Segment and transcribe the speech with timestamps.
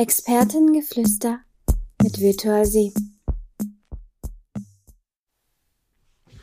[0.00, 1.40] Expertengeflüster
[2.04, 2.92] mit Virtual See.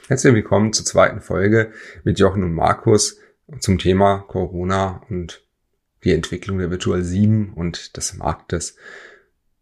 [0.09, 1.71] Herzlich willkommen zur zweiten Folge
[2.03, 3.17] mit Jochen und Markus
[3.61, 5.47] zum Thema Corona und
[6.03, 8.75] die Entwicklung der Virtual 7 und des Marktes.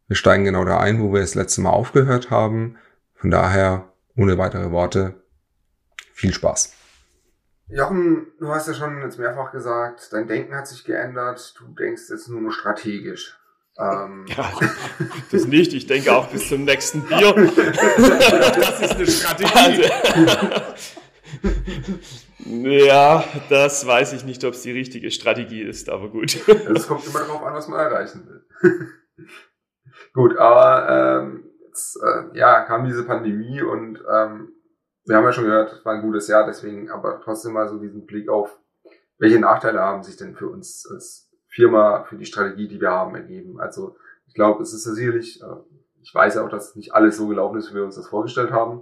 [0.07, 2.77] Wir steigen genau da ein, wo wir das letzte Mal aufgehört haben.
[3.13, 5.21] Von daher, ohne weitere Worte,
[6.13, 6.73] viel Spaß.
[7.67, 12.09] Jochen, du hast ja schon jetzt mehrfach gesagt, dein Denken hat sich geändert, du denkst
[12.09, 13.37] jetzt nur noch strategisch.
[13.77, 14.25] Ähm.
[14.27, 14.51] Ja,
[15.31, 15.73] das nicht.
[15.73, 17.33] Ich denke auch bis zum nächsten Bier.
[17.33, 19.51] das ist eine Strategie.
[19.53, 19.83] Also,
[22.45, 26.47] ja, das weiß ich nicht, ob es die richtige Strategie ist, aber gut.
[26.47, 28.45] Es kommt immer darauf an, was man erreichen will.
[30.13, 34.49] gut, aber ähm, jetzt, äh, ja, kam diese Pandemie und ähm,
[35.05, 37.79] wir haben ja schon gehört, es war ein gutes Jahr, deswegen aber trotzdem mal so
[37.79, 38.57] diesen Blick auf,
[39.17, 41.22] welche Nachteile haben sich denn für uns als
[41.53, 43.59] Firma, für die Strategie, die wir haben, ergeben.
[43.59, 43.95] Also
[44.27, 45.45] ich glaube, es ist sicherlich, äh,
[46.01, 48.81] ich weiß auch, dass nicht alles so gelaufen ist, wie wir uns das vorgestellt haben.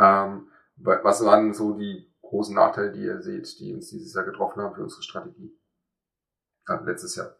[0.00, 4.62] Ähm, was waren so die großen Nachteile, die ihr seht, die uns dieses Jahr getroffen
[4.62, 5.52] haben für unsere Strategie?
[6.66, 7.36] Ja, letztes Jahr.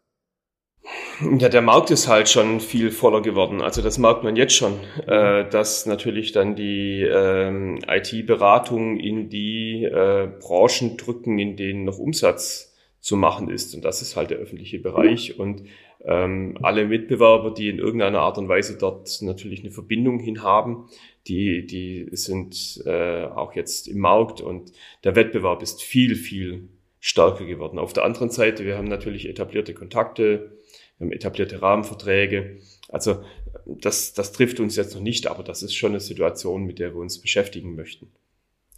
[1.39, 3.63] Ja, der Markt ist halt schon viel voller geworden.
[3.63, 9.85] Also das merkt man jetzt schon, äh, dass natürlich dann die ähm, IT-Beratung in die
[9.85, 12.74] äh, Branchen drücken, in denen noch Umsatz
[13.05, 13.75] zu machen ist.
[13.75, 15.39] Und das ist halt der öffentliche Bereich.
[15.39, 15.65] Und
[16.07, 20.87] ähm, alle Mitbewerber, die in irgendeiner Art und Weise dort natürlich eine Verbindung hin haben,
[21.27, 24.73] die, die sind äh, auch jetzt im Markt und
[25.05, 27.79] der Wettbewerb ist viel, viel stärker geworden.
[27.79, 30.57] Auf der anderen Seite, wir haben natürlich etablierte Kontakte,
[30.97, 32.57] wir haben etablierte Rahmenverträge.
[32.89, 33.23] Also
[33.67, 36.95] das, das trifft uns jetzt noch nicht, aber das ist schon eine Situation, mit der
[36.95, 38.11] wir uns beschäftigen möchten.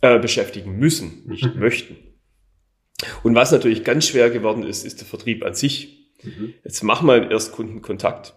[0.01, 2.16] Äh, beschäftigen müssen, nicht möchten.
[3.23, 6.11] Und was natürlich ganz schwer geworden ist, ist der Vertrieb an sich.
[6.23, 6.55] Mhm.
[6.65, 8.35] Jetzt machen wir einen Erstkundenkontakt,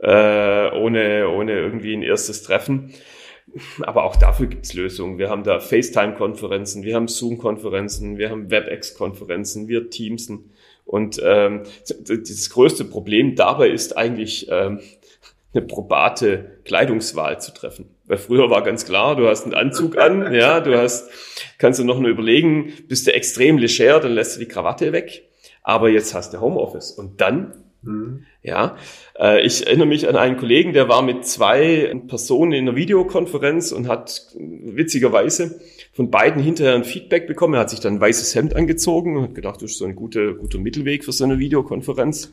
[0.00, 2.94] äh, ohne, ohne irgendwie ein erstes Treffen.
[3.80, 5.18] Aber auch dafür gibt's Lösungen.
[5.18, 10.52] Wir haben da FaceTime-Konferenzen, wir haben Zoom-Konferenzen, wir haben WebEx-Konferenzen, wir Teamsen.
[10.84, 14.80] Und ähm, das größte Problem dabei ist eigentlich ähm,
[15.52, 17.94] eine probate Kleidungswahl zu treffen.
[18.12, 21.08] Weil früher war ganz klar, du hast einen Anzug an, ja, du hast,
[21.56, 25.22] kannst du noch nur überlegen, bist du extrem leger, dann lässt du die Krawatte weg.
[25.62, 26.90] Aber jetzt hast du Homeoffice.
[26.90, 28.26] Und dann Mhm.
[28.44, 28.76] Ja,
[29.18, 33.72] äh, ich erinnere mich an einen Kollegen, der war mit zwei Personen in einer Videokonferenz
[33.72, 35.60] und hat witzigerweise
[35.92, 37.54] von beiden hinterher ein Feedback bekommen.
[37.54, 39.96] Er hat sich dann ein weißes Hemd angezogen und hat gedacht, das ist so ein
[39.96, 42.32] guter, guter Mittelweg für so eine Videokonferenz.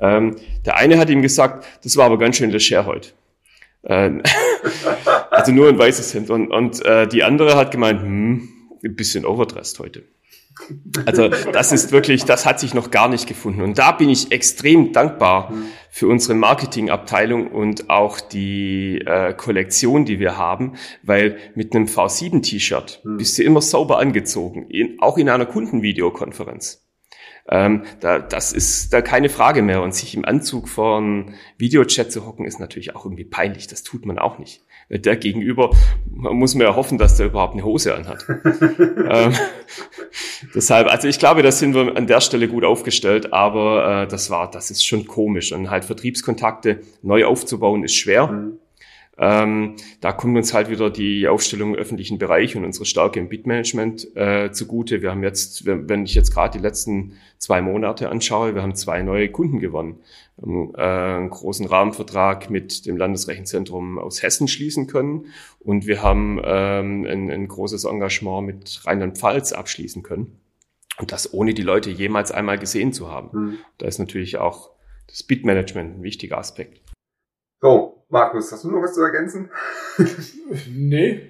[0.00, 0.36] Ähm,
[0.66, 3.08] der eine hat ihm gesagt, das war aber ganz schön leger heute.
[5.40, 6.30] Also nur ein weißes Hemd.
[6.30, 8.48] Und, und äh, die andere hat gemeint, hm,
[8.84, 10.04] ein bisschen overdressed heute.
[11.06, 13.62] Also das ist wirklich, das hat sich noch gar nicht gefunden.
[13.62, 15.52] Und da bin ich extrem dankbar
[15.90, 23.00] für unsere Marketingabteilung und auch die äh, Kollektion, die wir haben, weil mit einem V7-T-Shirt
[23.02, 23.16] hm.
[23.16, 26.86] bist du immer sauber angezogen, in, auch in einer Kundenvideokonferenz.
[27.48, 29.82] Ähm, da, das ist da keine Frage mehr.
[29.82, 33.66] Und sich im Anzug vor einem Videochat zu hocken, ist natürlich auch irgendwie peinlich.
[33.66, 34.62] Das tut man auch nicht.
[34.90, 35.70] Der Gegenüber
[36.10, 38.26] muss man ja hoffen, dass der überhaupt eine Hose anhat.
[38.28, 39.32] ähm,
[40.52, 44.30] deshalb, also ich glaube, da sind wir an der Stelle gut aufgestellt, aber äh, das
[44.30, 45.52] war, das ist schon komisch.
[45.52, 48.26] Und halt Vertriebskontakte neu aufzubauen, ist schwer.
[48.26, 48.58] Mhm.
[49.22, 53.28] Ähm, da kommt uns halt wieder die Aufstellung im öffentlichen Bereich und unsere Stärke im
[53.28, 55.02] Bitmanagement äh, zugute.
[55.02, 59.02] Wir haben jetzt, wenn ich jetzt gerade die letzten zwei Monate anschaue, wir haben zwei
[59.02, 59.98] neue Kunden gewonnen.
[60.38, 65.26] Wir äh, einen großen Rahmenvertrag mit dem Landesrechenzentrum aus Hessen schließen können
[65.58, 70.40] und wir haben ähm, ein, ein großes Engagement mit Rheinland-Pfalz abschließen können.
[70.98, 73.38] Und das ohne die Leute jemals einmal gesehen zu haben.
[73.38, 73.58] Mhm.
[73.76, 74.70] Da ist natürlich auch
[75.08, 76.80] das Bitmanagement ein wichtiger Aspekt.
[77.62, 79.48] So, Markus, hast du noch was zu ergänzen?
[80.74, 81.20] nee.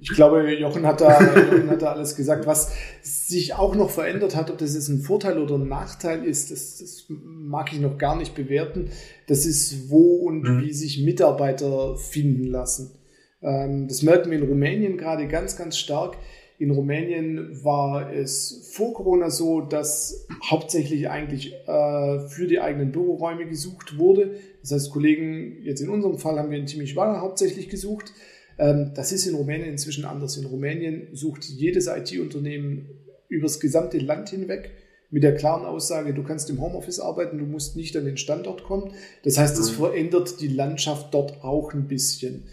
[0.00, 2.46] Ich glaube, Jochen hat, da, Jochen hat da alles gesagt.
[2.46, 2.72] Was
[3.02, 6.78] sich auch noch verändert hat, ob das jetzt ein Vorteil oder ein Nachteil ist, das,
[6.78, 8.90] das mag ich noch gar nicht bewerten.
[9.28, 10.62] Das ist, wo und mhm.
[10.62, 12.98] wie sich Mitarbeiter finden lassen.
[13.40, 16.18] Ähm, das merken wir in Rumänien gerade ganz, ganz stark.
[16.58, 23.46] In Rumänien war es vor Corona so, dass hauptsächlich eigentlich äh, für die eigenen Büroräume
[23.46, 24.36] gesucht wurde.
[24.64, 28.14] Das heißt, Kollegen, jetzt in unserem Fall haben wir in Timișoara hauptsächlich gesucht.
[28.58, 30.38] Ähm, das ist in Rumänien inzwischen anders.
[30.38, 32.88] In Rumänien sucht jedes IT-Unternehmen
[33.28, 34.70] übers gesamte Land hinweg
[35.10, 38.64] mit der klaren Aussage, du kannst im Homeoffice arbeiten, du musst nicht an den Standort
[38.64, 38.92] kommen.
[39.22, 39.76] Das heißt, es mhm.
[39.76, 42.44] verändert die Landschaft dort auch ein bisschen.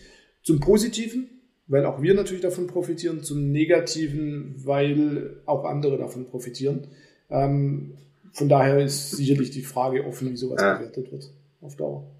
[0.43, 1.29] Zum Positiven,
[1.67, 6.87] weil auch wir natürlich davon profitieren, zum Negativen, weil auch andere davon profitieren.
[7.29, 7.93] Ähm,
[8.33, 11.31] von daher ist sicherlich die Frage offen, wie sowas bewertet wird.
[11.61, 12.11] Auf Dauer.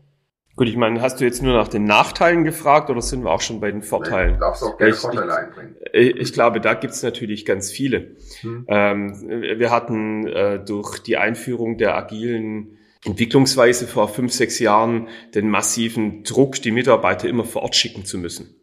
[0.56, 3.42] Gut, ich meine, hast du jetzt nur nach den Nachteilen gefragt oder sind wir auch
[3.42, 4.34] schon bei den Vorteilen?
[4.34, 5.76] Du darfst auch gerne Vorteile einbringen.
[5.94, 8.18] Ich, ich, glaube, da gibt's natürlich ganz viele.
[8.42, 8.66] Hm.
[8.68, 15.50] Ähm, wir hatten äh, durch die Einführung der agilen Entwicklungsweise vor fünf, sechs Jahren den
[15.50, 18.56] massiven Druck, die Mitarbeiter immer vor Ort schicken zu müssen.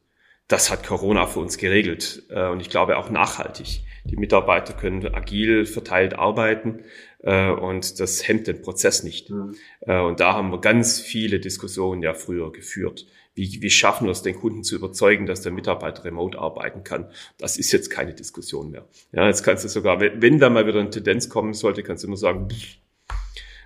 [0.47, 3.83] Das hat Corona für uns geregelt äh, und ich glaube auch nachhaltig.
[4.05, 6.85] Die Mitarbeiter können agil verteilt arbeiten
[7.21, 9.31] äh, und das hemmt den Prozess nicht.
[9.31, 9.55] Mhm.
[9.81, 13.07] Äh, und da haben wir ganz viele Diskussionen ja früher geführt.
[13.35, 17.09] Wie, wie schaffen wir es, den Kunden zu überzeugen, dass der Mitarbeiter remote arbeiten kann?
[17.39, 18.87] Das ist jetzt keine Diskussion mehr.
[19.13, 22.03] Ja, jetzt kannst du sogar, wenn, wenn da mal wieder eine Tendenz kommen sollte, kannst
[22.03, 22.79] du immer sagen, pff,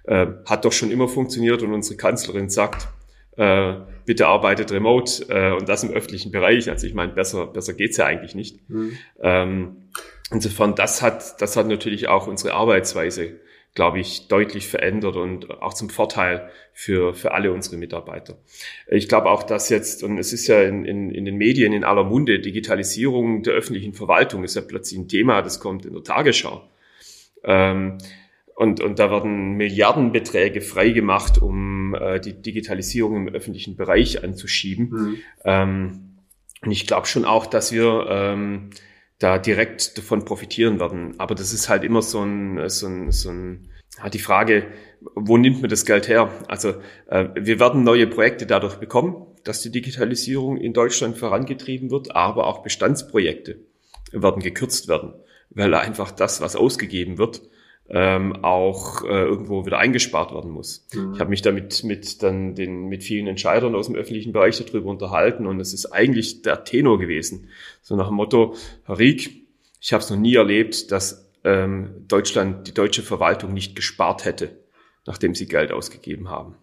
[0.04, 2.88] äh, hat doch schon immer funktioniert und unsere Kanzlerin sagt,
[3.36, 6.68] äh, bitte arbeitet remote äh, und das im öffentlichen Bereich.
[6.68, 8.68] Also ich meine, besser, besser geht's ja eigentlich nicht.
[8.68, 8.98] Mhm.
[9.20, 9.76] Ähm,
[10.32, 13.40] insofern, das hat, das hat natürlich auch unsere Arbeitsweise,
[13.74, 18.38] glaube ich, deutlich verändert und auch zum Vorteil für, für alle unsere Mitarbeiter.
[18.86, 21.84] Ich glaube auch, dass jetzt, und es ist ja in, in, in den Medien in
[21.84, 26.04] aller Munde, Digitalisierung der öffentlichen Verwaltung ist ja plötzlich ein Thema, das kommt in der
[26.04, 26.68] Tagesschau.
[27.44, 27.98] Ähm,
[28.54, 34.90] und, und da werden Milliardenbeträge freigemacht, um äh, die Digitalisierung im öffentlichen Bereich anzuschieben.
[34.90, 35.18] Mhm.
[35.44, 36.00] Ähm,
[36.62, 38.70] und ich glaube schon auch, dass wir ähm,
[39.18, 41.14] da direkt davon profitieren werden.
[41.18, 43.68] Aber das ist halt immer so ein, so ein, so ein
[43.98, 44.66] hat die Frage,
[45.14, 46.30] wo nimmt man das Geld her?
[46.48, 46.74] Also
[47.08, 52.46] äh, wir werden neue Projekte dadurch bekommen, dass die Digitalisierung in Deutschland vorangetrieben wird, aber
[52.46, 53.60] auch Bestandsprojekte
[54.12, 55.14] werden gekürzt werden,
[55.50, 57.42] weil einfach das, was ausgegeben wird,
[57.88, 60.86] ähm, auch äh, irgendwo wieder eingespart werden muss.
[60.94, 61.14] Mhm.
[61.14, 64.88] Ich habe mich damit mit dann den mit vielen Entscheidern aus dem öffentlichen Bereich darüber
[64.90, 67.48] unterhalten und es ist eigentlich der Tenor gewesen.
[67.82, 69.42] So nach dem Motto, Herr Rieck,
[69.80, 74.60] ich habe es noch nie erlebt, dass ähm, Deutschland, die deutsche Verwaltung nicht gespart hätte,
[75.06, 76.54] nachdem sie Geld ausgegeben haben.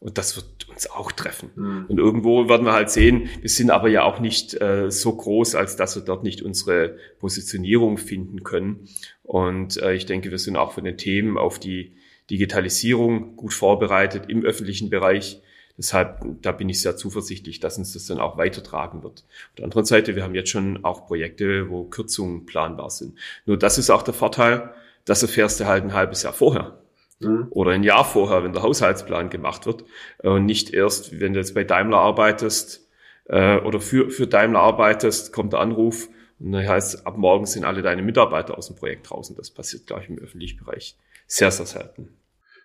[0.00, 1.50] Und das wird uns auch treffen.
[1.56, 1.86] Mhm.
[1.88, 5.56] Und irgendwo werden wir halt sehen, wir sind aber ja auch nicht äh, so groß,
[5.56, 8.88] als dass wir dort nicht unsere Positionierung finden können.
[9.24, 11.96] Und äh, ich denke, wir sind auch von den Themen auf die
[12.30, 15.42] Digitalisierung gut vorbereitet im öffentlichen Bereich.
[15.76, 19.24] Deshalb, da bin ich sehr zuversichtlich, dass uns das dann auch weitertragen wird.
[19.50, 23.16] Auf der anderen Seite, wir haben jetzt schon auch Projekte, wo Kürzungen planbar sind.
[23.46, 24.74] Nur das ist auch der Vorteil,
[25.04, 26.78] das erfährst du halt ein halbes Jahr vorher.
[27.20, 27.48] Mhm.
[27.50, 29.84] Oder ein Jahr vorher, wenn der Haushaltsplan gemacht wird.
[30.22, 32.88] Und nicht erst, wenn du jetzt bei Daimler arbeitest
[33.24, 36.08] äh, oder für, für Daimler arbeitest, kommt der Anruf
[36.40, 39.36] und dann heißt, ab morgen sind alle deine Mitarbeiter aus dem Projekt draußen.
[39.36, 42.16] Das passiert, glaube ich, im öffentlichen Bereich sehr, sehr selten.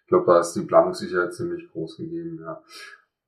[0.04, 2.62] Ich glaube, da ist die Planungssicherheit ziemlich groß gegeben, ja.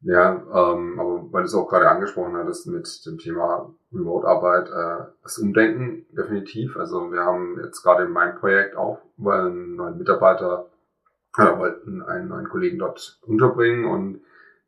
[0.02, 5.06] Ja, ähm, aber weil du es auch gerade angesprochen hattest mit dem Thema Remote-Arbeit, äh,
[5.24, 6.78] das Umdenken definitiv.
[6.78, 10.70] Also wir haben jetzt gerade in meinem Projekt auch einen neuen Mitarbeiter
[11.38, 14.22] ja, wollten einen neuen Kollegen dort unterbringen und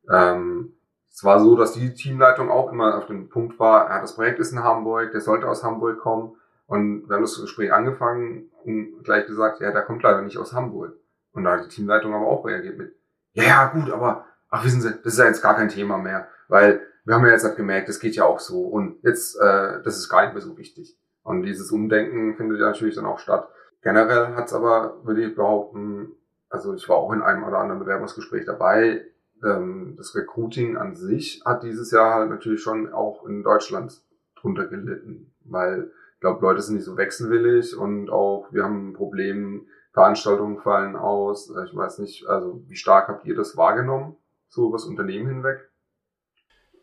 [0.09, 0.73] ähm,
[1.09, 4.39] es war so, dass die Teamleitung auch immer auf dem Punkt war, ja, das Projekt
[4.39, 6.35] ist in Hamburg, der sollte aus Hamburg kommen
[6.67, 10.53] und wir haben das Gespräch angefangen und gleich gesagt, ja, der kommt leider nicht aus
[10.53, 10.93] Hamburg.
[11.31, 12.95] Und da hat die Teamleitung aber auch reagiert mit,
[13.33, 16.27] ja, ja, gut, aber, ach, wissen Sie, das ist ja jetzt gar kein Thema mehr,
[16.49, 19.81] weil wir haben ja jetzt halt gemerkt, das geht ja auch so und jetzt, äh,
[19.81, 20.99] das ist gar nicht mehr so wichtig.
[21.23, 23.47] Und dieses Umdenken findet ja natürlich dann auch statt.
[23.81, 26.16] Generell hat es aber, würde ich behaupten,
[26.49, 29.05] also ich war auch in einem oder anderen Bewerbungsgespräch dabei.
[29.43, 34.01] Ähm, das Recruiting an sich hat dieses Jahr halt natürlich schon auch in Deutschland
[34.35, 38.93] drunter gelitten, weil ich glaube, Leute sind nicht so wechselwillig und auch wir haben ein
[38.93, 41.51] Problem, Veranstaltungen fallen aus.
[41.65, 44.15] Ich weiß nicht, also wie stark habt ihr das wahrgenommen,
[44.47, 45.69] so was Unternehmen hinweg?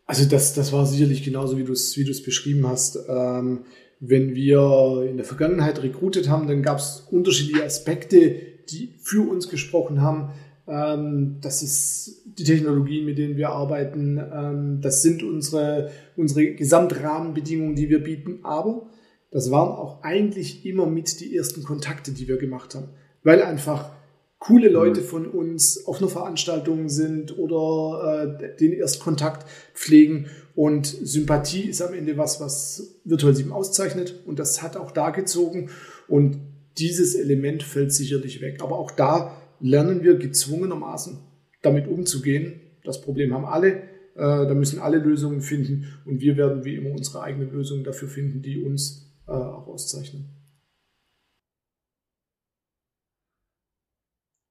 [0.05, 2.99] Also das, das war sicherlich genauso, wie du es wie du es beschrieben hast.
[3.07, 3.65] Ähm,
[3.99, 9.49] wenn wir in der Vergangenheit recruitet haben, dann gab es unterschiedliche Aspekte, die für uns
[9.49, 10.31] gesprochen haben.
[10.67, 14.17] Ähm, das ist die Technologien, mit denen wir arbeiten.
[14.17, 18.39] Ähm, das sind unsere, unsere Gesamtrahmenbedingungen, die wir bieten.
[18.43, 18.87] Aber
[19.31, 22.89] das waren auch eigentlich immer mit die ersten Kontakte, die wir gemacht haben.
[23.23, 23.91] Weil einfach
[24.39, 25.05] coole Leute mhm.
[25.05, 30.27] von uns auf einer Veranstaltung sind oder äh, den Erstkontakt pflegen.
[30.55, 34.21] Und Sympathie ist am Ende was, was Virtual 7 auszeichnet.
[34.25, 35.69] Und das hat auch da gezogen.
[36.07, 36.37] Und
[36.77, 38.61] dieses Element fällt sicherlich weg.
[38.61, 41.17] Aber auch da lernen wir gezwungenermaßen
[41.61, 42.61] damit umzugehen.
[42.83, 43.83] Das Problem haben alle.
[44.15, 45.87] Äh, da müssen alle Lösungen finden.
[46.05, 50.29] Und wir werden wie immer unsere eigenen Lösungen dafür finden, die uns äh, auch auszeichnen.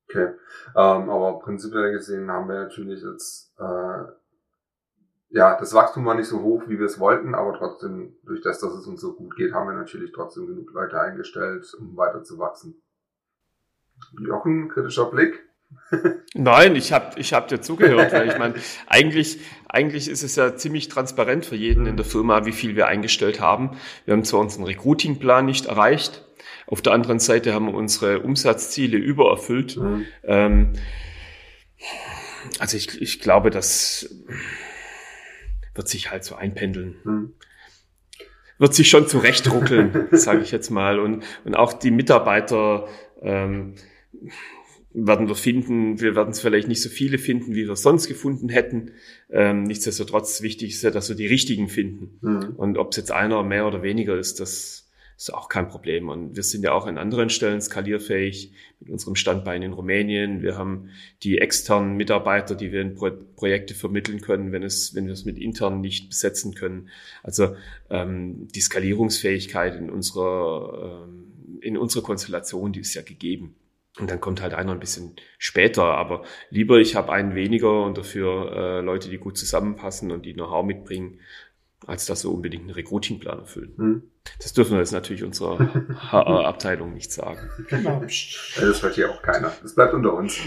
[0.09, 0.35] Okay.
[0.77, 4.05] Ähm, aber prinzipiell gesehen haben wir natürlich jetzt äh,
[5.35, 8.61] ja, das Wachstum war nicht so hoch, wie wir es wollten, aber trotzdem, durch das,
[8.61, 12.23] dass es uns so gut geht, haben wir natürlich trotzdem genug Leute eingestellt, um weiter
[12.23, 12.81] zu wachsen.
[14.25, 15.43] Jochen, kritischer Blick.
[16.35, 18.55] Nein, ich habe ich hab dir zugehört, weil ich meine,
[18.87, 22.87] eigentlich, eigentlich ist es ja ziemlich transparent für jeden in der Firma, wie viel wir
[22.87, 23.77] eingestellt haben.
[24.05, 26.25] Wir haben zwar unseren Recruitingplan nicht erreicht,
[26.69, 29.79] auf der anderen Seite haben wir unsere Umsatzziele übererfüllt.
[29.79, 30.07] Mhm.
[30.23, 30.73] Ähm,
[32.61, 34.09] also ich, ich glaube, das
[35.75, 36.97] wird sich halt so einpendeln.
[37.05, 37.33] Mhm.
[38.59, 41.01] Wird sich schon zurechtruckeln, sage ich jetzt mal.
[41.01, 42.87] Und, und auch die Mitarbeiter
[43.21, 43.75] ähm,
[44.93, 48.49] werden wir finden, wir werden es vielleicht nicht so viele finden, wie wir sonst gefunden
[48.49, 48.93] hätten.
[49.29, 52.19] Ähm, nichtsdestotrotz wichtig ist ja, dass wir die richtigen finden.
[52.21, 52.55] Mhm.
[52.57, 54.84] Und ob es jetzt einer mehr oder weniger ist, das
[55.17, 56.09] ist auch kein Problem.
[56.09, 60.43] Und wir sind ja auch an anderen Stellen skalierfähig mit unserem Standbein in Rumänien.
[60.43, 60.91] Wir haben
[61.23, 65.25] die externen Mitarbeiter, die wir in Pro Projekte vermitteln können, wenn es, wenn wir es
[65.25, 66.89] mit internen nicht besetzen können.
[67.23, 67.57] Also
[67.91, 71.31] ähm, die Skalierungsfähigkeit in unserer ähm,
[71.61, 73.57] in unserer Konstellation, die ist ja gegeben.
[73.99, 77.97] Und dann kommt halt einer ein bisschen später, aber lieber ich habe einen weniger und
[77.97, 81.21] dafür äh, Leute, die gut zusammenpassen und die Know-how mitbringen,
[81.87, 83.75] als dass wir unbedingt einen Recruitingplan erfüllen.
[83.77, 84.03] Hm.
[84.41, 85.59] Das dürfen wir jetzt natürlich unserer
[86.13, 87.51] HR-Abteilung nicht sagen.
[87.69, 88.01] Genau.
[88.01, 89.53] Das hört hier auch keiner.
[89.63, 90.39] Das bleibt unter uns.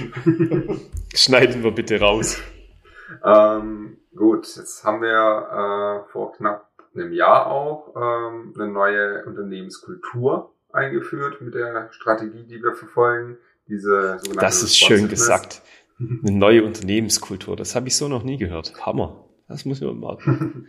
[1.13, 2.39] Schneiden wir bitte raus.
[3.23, 10.53] Ähm, gut, jetzt haben wir äh, vor knapp einem Jahr auch ähm, eine neue Unternehmenskultur
[10.71, 13.37] eingeführt mit der Strategie, die wir verfolgen.
[13.67, 15.61] Diese sogenannte Das ist schön gesagt.
[15.99, 17.55] Eine neue Unternehmenskultur.
[17.55, 18.85] Das habe ich so noch nie gehört.
[18.85, 19.25] Hammer.
[19.47, 20.17] Das muss man mal.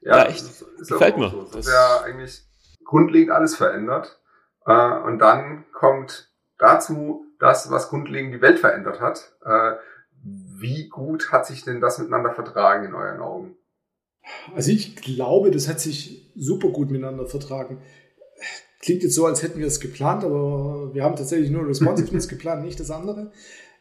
[0.00, 0.42] Ja, ja echt.
[0.42, 1.30] Das ist Gefällt mir.
[1.30, 1.42] So.
[1.42, 2.42] Das ist ja eigentlich
[2.84, 4.20] grundlegend alles verändert.
[4.66, 9.32] Äh, und dann kommt dazu das, was grundlegend die Welt verändert hat.
[9.44, 9.76] Äh,
[10.22, 13.56] wie gut hat sich denn das miteinander vertragen in euren Augen?
[14.54, 17.80] Also ich glaube, das hat sich super gut miteinander vertragen.
[18.80, 22.64] Klingt jetzt so, als hätten wir es geplant, aber wir haben tatsächlich nur Responsiveness geplant,
[22.64, 23.32] nicht das andere.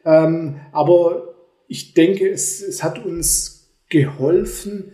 [0.06, 1.36] Ähm, aber
[1.68, 4.92] ich denke, es, es hat uns geholfen,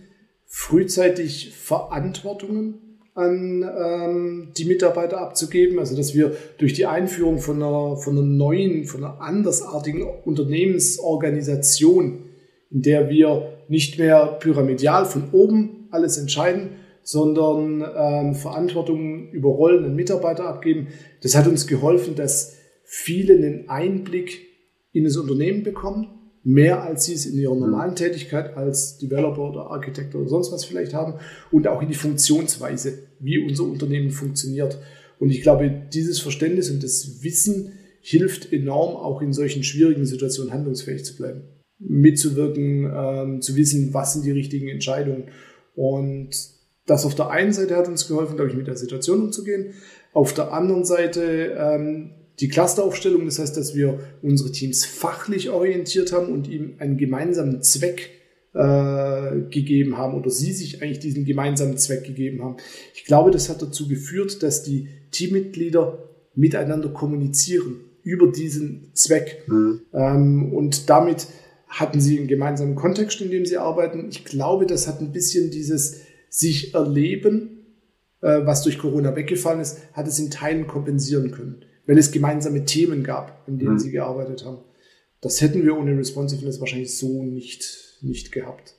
[0.55, 5.79] frühzeitig Verantwortungen an ähm, die Mitarbeiter abzugeben.
[5.79, 12.19] Also dass wir durch die Einführung von einer, von einer neuen, von einer andersartigen Unternehmensorganisation,
[12.69, 19.85] in der wir nicht mehr pyramidal von oben alles entscheiden, sondern ähm, Verantwortung über Rollen
[19.85, 20.89] an Mitarbeiter abgeben.
[21.23, 24.45] Das hat uns geholfen, dass viele einen Einblick
[24.91, 26.12] in das Unternehmen bekommen
[26.43, 30.65] mehr als sie es in ihrer normalen Tätigkeit als Developer oder Architekt oder sonst was
[30.65, 31.15] vielleicht haben
[31.51, 34.77] und auch in die Funktionsweise, wie unser Unternehmen funktioniert.
[35.19, 40.51] Und ich glaube, dieses Verständnis und das Wissen hilft enorm, auch in solchen schwierigen Situationen
[40.51, 41.43] handlungsfähig zu bleiben,
[41.79, 45.29] mitzuwirken, ähm, zu wissen, was sind die richtigen Entscheidungen.
[45.75, 46.31] Und
[46.85, 49.73] das auf der einen Seite hat uns geholfen, glaube ich, mit der Situation umzugehen.
[50.11, 52.11] Auf der anderen Seite ähm,
[52.43, 57.61] die Clusteraufstellung, das heißt, dass wir unsere Teams fachlich orientiert haben und ihm einen gemeinsamen
[57.61, 58.09] Zweck
[58.53, 62.57] äh, gegeben haben oder sie sich eigentlich diesen gemeinsamen Zweck gegeben haben.
[62.95, 69.45] Ich glaube, das hat dazu geführt, dass die Teammitglieder miteinander kommunizieren über diesen Zweck.
[69.47, 69.79] Mhm.
[69.93, 71.27] Ähm, und damit
[71.69, 74.09] hatten sie einen gemeinsamen Kontext, in dem sie arbeiten.
[74.09, 77.67] Ich glaube, das hat ein bisschen dieses sich erleben,
[78.19, 82.65] äh, was durch Corona weggefallen ist, hat es in Teilen kompensieren können weil es gemeinsame
[82.65, 83.79] Themen gab, in denen mhm.
[83.79, 84.59] sie gearbeitet haben.
[85.21, 88.75] Das hätten wir ohne Responsiveness wahrscheinlich so nicht, nicht gehabt.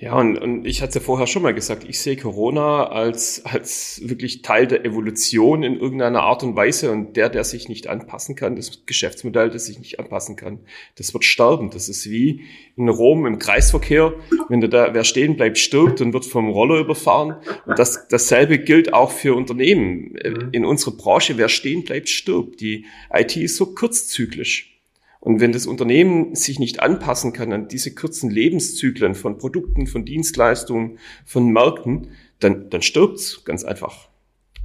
[0.00, 4.00] Ja, und, und ich hatte ja vorher schon mal gesagt, ich sehe Corona als, als
[4.04, 8.36] wirklich Teil der Evolution in irgendeiner Art und Weise und der, der sich nicht anpassen
[8.36, 10.60] kann, das Geschäftsmodell, das sich nicht anpassen kann,
[10.94, 11.70] das wird sterben.
[11.70, 12.42] Das ist wie
[12.76, 14.14] in Rom im Kreisverkehr.
[14.48, 17.34] Wenn da wer stehen bleibt, stirbt und wird vom Roller überfahren.
[17.66, 20.16] Und das, dasselbe gilt auch für Unternehmen.
[20.24, 20.48] Mhm.
[20.52, 22.60] In unserer Branche, wer stehen bleibt, stirbt.
[22.60, 24.77] Die IT ist so kurzzyklisch.
[25.20, 30.04] Und wenn das Unternehmen sich nicht anpassen kann an diese kurzen Lebenszyklen von Produkten, von
[30.04, 34.08] Dienstleistungen, von Märkten, dann, dann stirbt's ganz einfach.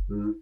[0.07, 0.36] Mhm.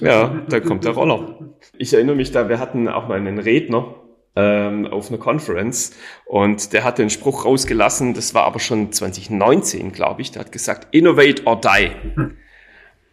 [0.00, 1.50] Ja, da kommt der Roller.
[1.76, 3.94] Ich erinnere mich da, wir hatten auch mal einen Redner
[4.36, 5.92] ähm, auf einer Conference
[6.26, 10.52] und der hat den Spruch rausgelassen, das war aber schon 2019, glaube ich, der hat
[10.52, 11.90] gesagt, innovate or die.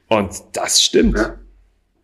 [0.08, 1.18] Und das stimmt.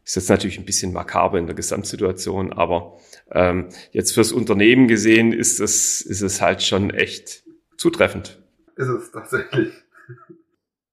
[0.06, 2.98] Ist jetzt natürlich ein bisschen makaber in der Gesamtsituation, aber
[3.34, 7.44] ähm, jetzt fürs Unternehmen gesehen ist es, ist es halt schon echt
[7.78, 8.42] zutreffend.
[8.76, 9.74] Ist es tatsächlich.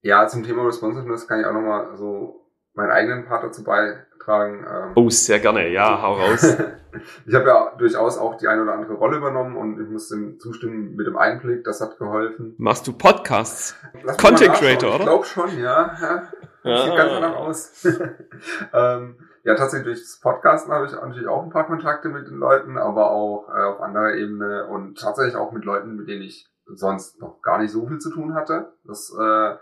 [0.03, 4.65] Ja, zum Thema Responsiveness kann ich auch nochmal so meinen eigenen Part dazu beitragen.
[4.67, 6.57] Ähm, oh, sehr gerne, ja, hau raus.
[7.27, 10.39] ich habe ja durchaus auch die eine oder andere Rolle übernommen und ich muss dem
[10.41, 12.55] zustimmen mit dem Einblick, das hat geholfen.
[12.57, 13.77] Machst du Podcasts?
[14.19, 15.01] Content Creator, oder?
[15.01, 15.97] Ich glaube schon, ja.
[16.01, 16.33] ja.
[16.63, 17.89] Das sieht ganz danach aus.
[18.75, 22.37] ähm, ja, tatsächlich durch das Podcasten habe ich natürlich auch ein paar Kontakte mit den
[22.37, 26.49] Leuten, aber auch äh, auf anderer Ebene und tatsächlich auch mit Leuten, mit denen ich
[26.67, 28.73] sonst noch gar nicht so viel zu tun hatte.
[28.85, 29.57] Das äh,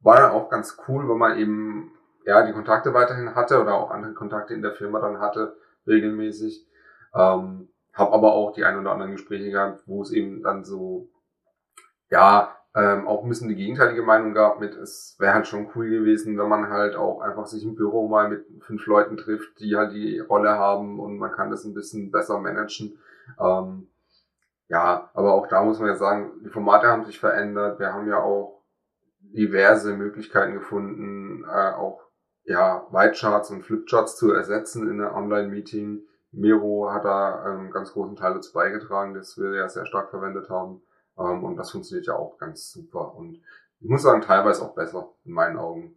[0.00, 1.92] war dann auch ganz cool, weil man eben
[2.24, 6.66] ja die Kontakte weiterhin hatte oder auch andere Kontakte in der Firma dann hatte, regelmäßig.
[7.14, 11.10] Ähm, habe aber auch die ein oder anderen Gespräche gehabt, wo es eben dann so,
[12.08, 15.90] ja, ähm, auch ein bisschen die gegenteilige Meinung gab mit, es wäre halt schon cool
[15.90, 19.76] gewesen, wenn man halt auch einfach sich im Büro mal mit fünf Leuten trifft, die
[19.76, 22.98] halt die Rolle haben und man kann das ein bisschen besser managen.
[23.38, 23.88] Ähm,
[24.68, 27.78] ja, aber auch da muss man ja sagen, die Formate haben sich verändert.
[27.78, 28.62] Wir haben ja auch
[29.20, 32.00] diverse Möglichkeiten gefunden, äh, auch
[32.44, 36.02] ja, White-Charts und Flipcharts zu ersetzen in einem Online-Meeting.
[36.32, 40.48] Miro hat da einen ganz großen Teil dazu beigetragen, dass wir ja sehr stark verwendet
[40.48, 40.82] haben.
[41.18, 43.14] Ähm, und das funktioniert ja auch ganz super.
[43.14, 43.40] Und
[43.80, 45.96] ich muss sagen, teilweise auch besser, in meinen Augen.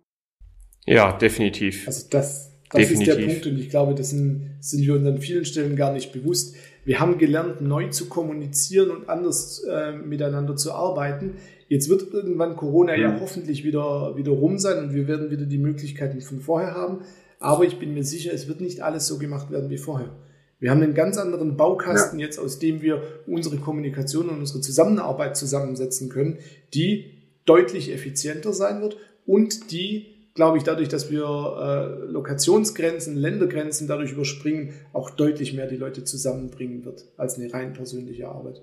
[0.85, 1.87] Ja, definitiv.
[1.87, 3.07] Also das, das definitiv.
[3.07, 5.93] ist der Punkt und ich glaube, das sind, sind wir uns an vielen Stellen gar
[5.93, 6.55] nicht bewusst.
[6.83, 11.37] Wir haben gelernt, neu zu kommunizieren und anders äh, miteinander zu arbeiten.
[11.67, 13.21] Jetzt wird irgendwann Corona ja mhm.
[13.21, 17.01] hoffentlich wieder, wieder rum sein und wir werden wieder die Möglichkeiten von vorher haben.
[17.39, 20.15] Aber ich bin mir sicher, es wird nicht alles so gemacht werden wie vorher.
[20.59, 22.25] Wir haben einen ganz anderen Baukasten ja.
[22.25, 26.37] jetzt, aus dem wir unsere Kommunikation und unsere Zusammenarbeit zusammensetzen können,
[26.73, 27.11] die
[27.45, 34.13] deutlich effizienter sein wird und die, glaube ich, dadurch, dass wir äh, Lokationsgrenzen, Ländergrenzen dadurch
[34.13, 38.61] überspringen, auch deutlich mehr die Leute zusammenbringen wird als eine rein persönliche Arbeit.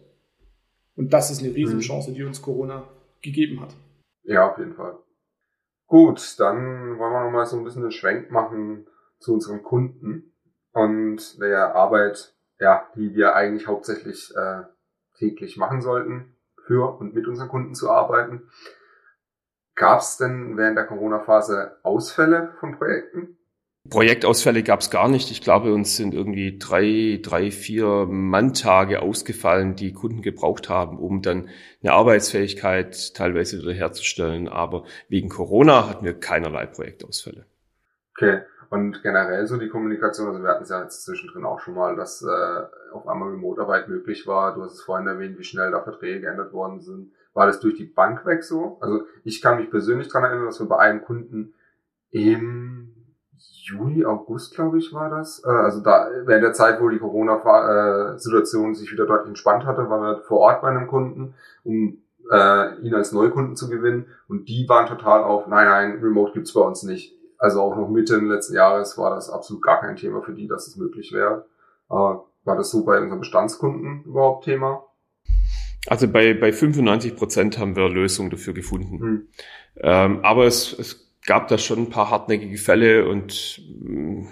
[0.96, 2.88] Und das ist eine Riesenchance, die uns Corona
[3.22, 3.74] gegeben hat.
[4.24, 4.98] Ja, auf jeden Fall.
[5.86, 8.86] Gut, dann wollen wir noch mal so ein bisschen einen Schwenk machen
[9.18, 10.31] zu unseren Kunden
[10.72, 14.62] und der Arbeit, ja, die wir eigentlich hauptsächlich äh,
[15.18, 16.36] täglich machen sollten,
[16.66, 18.48] für und mit unseren Kunden zu arbeiten.
[19.74, 23.38] Gab es denn während der Corona-Phase Ausfälle von Projekten?
[23.88, 25.30] Projektausfälle gab es gar nicht.
[25.32, 31.20] Ich glaube, uns sind irgendwie drei, drei, vier Manntage ausgefallen, die Kunden gebraucht haben, um
[31.20, 31.48] dann
[31.82, 34.48] eine Arbeitsfähigkeit teilweise wiederherzustellen.
[34.48, 37.44] Aber wegen Corona hatten wir keinerlei Projektausfälle.
[38.14, 38.42] Okay.
[38.70, 41.94] Und generell so die Kommunikation, also wir hatten es ja jetzt zwischendrin auch schon mal,
[41.94, 44.54] dass äh, auf einmal Remote-Arbeit möglich war.
[44.54, 47.12] Du hast es vorhin erwähnt, wie schnell da Verträge geändert worden sind.
[47.34, 48.78] War das durch die Bank weg so?
[48.80, 51.52] Also ich kann mich persönlich daran erinnern, dass wir bei einem Kunden
[52.10, 52.94] im
[53.64, 55.42] Juli, August, glaube ich, war das.
[55.44, 60.02] Äh, also da während der Zeit, wo die Corona-Situation sich wieder deutlich entspannt hatte, waren
[60.02, 64.06] wir vor Ort bei einem Kunden, um äh, ihn als Neukunden zu gewinnen.
[64.28, 67.18] Und die waren total auf, nein, nein, Remote gibt's bei uns nicht.
[67.42, 70.68] Also auch noch Mitte letzten Jahres war das absolut gar kein Thema für die, dass
[70.68, 71.46] es möglich wäre.
[71.90, 74.84] Äh, war das so bei unseren Bestandskunden überhaupt Thema?
[75.88, 79.00] Also bei, bei 95 Prozent haben wir Lösungen dafür gefunden.
[79.00, 79.28] Hm.
[79.78, 84.26] Ähm, aber es, es gab da schon ein paar hartnäckige Fälle und mm,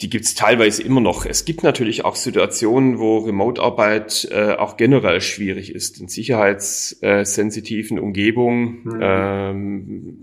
[0.00, 1.26] die gibt's teilweise immer noch.
[1.26, 6.00] Es gibt natürlich auch Situationen, wo Remote-Arbeit äh, auch generell schwierig ist.
[6.00, 8.84] In sicherheitssensitiven Umgebungen.
[8.84, 8.98] Mhm.
[9.02, 10.18] Ähm,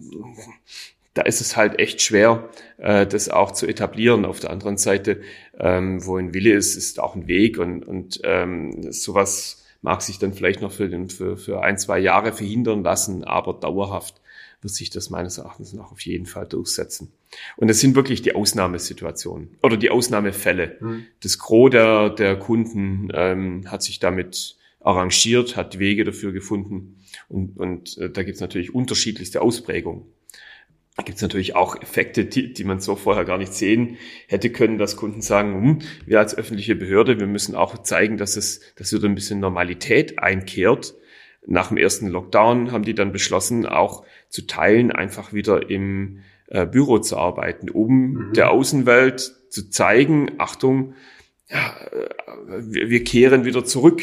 [1.13, 4.26] da ist es halt echt schwer, äh, das auch zu etablieren.
[4.26, 5.21] Auf der anderen Seite,
[5.60, 10.19] ähm, wo ein Wille ist, ist auch ein Weg und, und ähm, sowas mag sich
[10.19, 14.21] dann vielleicht noch für, den, für, für ein, zwei Jahre verhindern lassen, aber dauerhaft
[14.62, 17.12] wird sich das meines Erachtens noch auf jeden Fall durchsetzen.
[17.58, 20.78] Und das sind wirklich die Ausnahmesituationen oder die Ausnahmefälle.
[20.80, 21.06] Mhm.
[21.21, 27.04] Das Gros der, der Kunden ähm, hat sich damit arrangiert, hat Wege dafür gefunden.
[27.28, 30.04] Und, und äh, da gibt es natürlich unterschiedlichste Ausprägungen.
[30.97, 34.77] Gibt es natürlich auch Effekte, die, die man so vorher gar nicht sehen hätte können,
[34.77, 38.91] dass Kunden sagen, hm, wir als öffentliche Behörde, wir müssen auch zeigen, dass es, dass
[38.91, 40.93] wieder ein bisschen Normalität einkehrt.
[41.47, 46.65] Nach dem ersten Lockdown haben die dann beschlossen, auch zu teilen, einfach wieder im äh,
[46.65, 48.34] Büro zu arbeiten, um mhm.
[48.34, 50.93] der Außenwelt zu zeigen, Achtung,
[51.49, 52.10] ja, äh,
[52.60, 54.01] wir, wir kehren wieder zurück.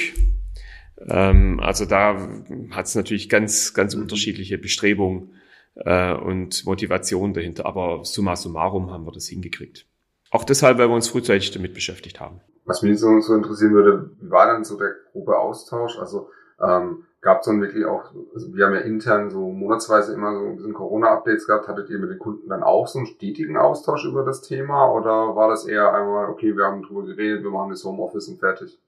[1.06, 2.28] Ähm, also da
[2.70, 4.02] hat es natürlich ganz, ganz mhm.
[4.02, 5.34] unterschiedliche Bestrebungen
[5.84, 7.66] äh, und Motivation dahinter.
[7.66, 9.86] Aber summa summarum haben wir das hingekriegt.
[10.30, 12.40] Auch deshalb, weil wir uns frühzeitig damit beschäftigt haben.
[12.64, 15.98] Was mich so, so interessieren würde, wie war dann so der grobe Austausch?
[15.98, 16.28] Also
[16.60, 20.46] ähm, gab es dann wirklich auch, also wir haben ja intern so monatsweise immer so
[20.46, 21.66] ein bisschen Corona-Updates gehabt.
[21.66, 25.34] Hattet ihr mit den Kunden dann auch so einen stetigen Austausch über das Thema oder
[25.34, 28.78] war das eher einmal, okay, wir haben drüber geredet, wir machen das Homeoffice und fertig?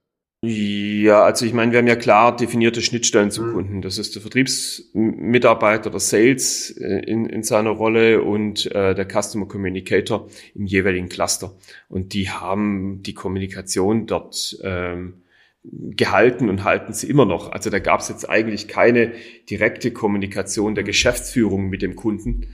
[0.42, 3.52] Ja, also ich meine, wir haben ja klar definierte Schnittstellen zu mhm.
[3.52, 3.82] Kunden.
[3.82, 9.46] Das ist der Vertriebsmitarbeiter, der Sales äh, in, in seiner Rolle und äh, der Customer
[9.46, 11.54] Communicator im jeweiligen Cluster.
[11.90, 15.20] Und die haben die Kommunikation dort ähm,
[15.62, 17.52] gehalten und halten sie immer noch.
[17.52, 19.12] Also da gab es jetzt eigentlich keine
[19.50, 22.46] direkte Kommunikation der Geschäftsführung mit dem Kunden.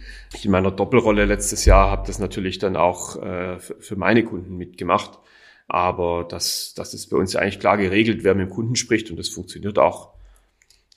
[0.42, 5.20] In meiner Doppelrolle letztes Jahr habe das natürlich dann auch äh, für meine Kunden mitgemacht.
[5.69, 9.19] Aber das, das ist bei uns eigentlich klar geregelt, wer mit dem Kunden spricht und
[9.19, 10.15] das funktioniert auch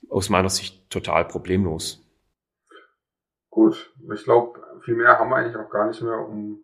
[0.09, 2.05] aus meiner Sicht total problemlos.
[3.49, 6.63] Gut, ich glaube, viel mehr haben wir eigentlich auch gar nicht mehr, um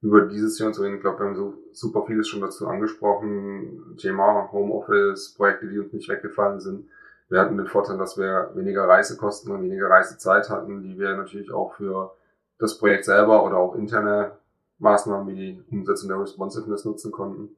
[0.00, 0.96] über dieses Thema zu reden.
[0.96, 3.96] Ich glaube, wir haben so super vieles schon dazu angesprochen.
[3.96, 6.88] Thema Homeoffice, Projekte, die uns nicht weggefallen sind.
[7.30, 11.50] Wir hatten den Vorteil, dass wir weniger Reisekosten und weniger Reisezeit hatten, die wir natürlich
[11.50, 12.14] auch für
[12.58, 14.36] das Projekt selber oder auch interne
[14.78, 17.56] Maßnahmen wie die Umsetzung der Responsiveness nutzen konnten.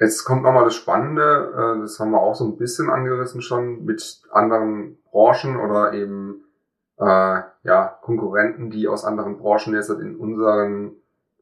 [0.00, 3.84] Jetzt kommt nochmal das Spannende, äh, das haben wir auch so ein bisschen angerissen schon,
[3.84, 6.44] mit anderen Branchen oder eben
[6.98, 10.92] äh, ja, Konkurrenten, die aus anderen Branchen jetzt in unseren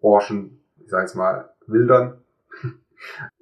[0.01, 2.19] Branchen, ich sage jetzt mal, wildern.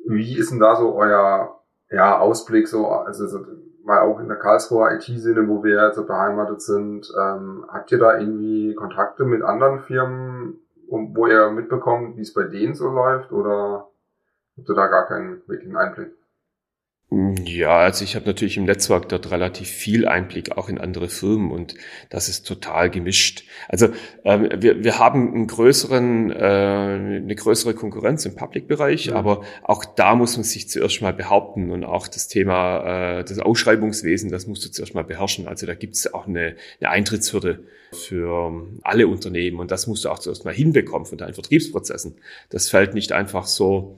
[0.07, 3.45] Wie ist denn da so euer ja, Ausblick, so, also so,
[3.85, 8.19] mal auch in der Karlsruher IT-Sinne, wo wir jetzt beheimatet sind, ähm, habt ihr da
[8.19, 13.89] irgendwie Kontakte mit anderen Firmen, wo ihr mitbekommt, wie es bei denen so läuft, oder
[14.57, 16.13] habt ihr da gar keinen wirklichen Einblick?
[17.09, 21.53] Ja, also ich habe natürlich im Netzwerk dort relativ viel Einblick auch in andere Firmen
[21.53, 21.77] und
[22.11, 23.45] das ist total gemischt.
[23.69, 23.91] Also
[24.25, 29.15] ähm, wir, wir haben einen größeren, äh, eine größere Konkurrenz im Public-Bereich, ja.
[29.15, 33.39] aber auch da muss man sich zuerst mal behaupten und auch das Thema äh, das
[33.39, 35.47] Ausschreibungswesen, das musst du zuerst mal beherrschen.
[35.47, 37.61] Also da gibt es auch eine, eine Eintrittshürde
[37.93, 42.17] für alle Unternehmen und das musst du auch zuerst mal hinbekommen von deinen Vertriebsprozessen.
[42.51, 43.97] Das fällt nicht einfach so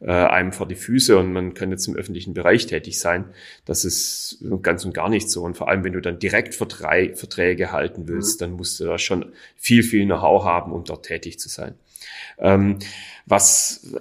[0.00, 3.26] äh, einem vor die Füße und man kann jetzt im öffentlichen Bereich tätig sein.
[3.64, 5.42] Das ist ganz und gar nicht so.
[5.42, 8.44] Und vor allem, wenn du dann direkt Verträge halten willst, mhm.
[8.44, 11.74] dann musst du da schon viel, viel Know-how haben, um dort tätig zu sein.
[12.38, 12.78] Ähm,
[13.26, 13.94] was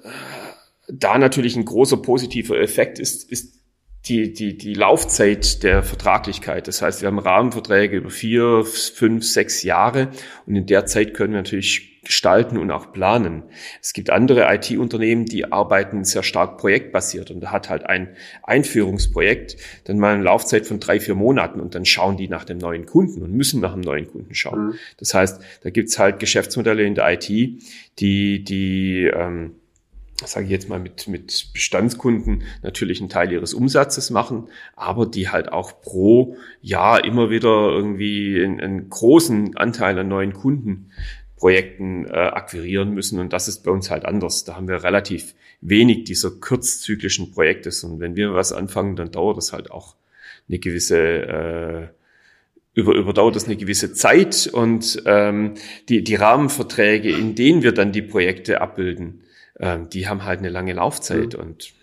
[0.87, 3.58] da natürlich ein großer positiver Effekt ist, ist
[4.05, 6.67] die, die, die Laufzeit der Vertraglichkeit.
[6.67, 10.09] Das heißt, wir haben Rahmenverträge über vier, fünf, sechs Jahre
[10.45, 13.43] und in der Zeit können wir natürlich gestalten und auch planen.
[13.81, 19.57] Es gibt andere IT-Unternehmen, die arbeiten sehr stark projektbasiert und da hat halt ein Einführungsprojekt
[19.83, 22.85] dann mal eine Laufzeit von drei, vier Monaten und dann schauen die nach dem neuen
[22.85, 24.69] Kunden und müssen nach dem neuen Kunden schauen.
[24.69, 24.73] Mhm.
[24.97, 29.55] Das heißt, da gibt's halt Geschäftsmodelle in der IT, die, die ähm,
[30.25, 35.29] sage ich jetzt mal, mit, mit Bestandskunden natürlich einen Teil ihres Umsatzes machen, aber die
[35.29, 42.09] halt auch pro Jahr immer wieder irgendwie einen, einen großen Anteil an neuen Kundenprojekten äh,
[42.09, 43.19] akquirieren müssen.
[43.19, 44.43] Und das ist bei uns halt anders.
[44.43, 47.69] Da haben wir relativ wenig dieser kurzzyklischen Projekte.
[47.87, 49.95] Und wenn wir was anfangen, dann dauert das halt auch
[50.47, 51.87] eine gewisse äh,
[52.73, 55.55] über, überdauert das eine gewisse Zeit und ähm,
[55.89, 59.21] die, die Rahmenverträge, in denen wir dann die Projekte abbilden,
[59.59, 61.39] ähm, die haben halt eine lange Laufzeit mhm.
[61.39, 61.73] und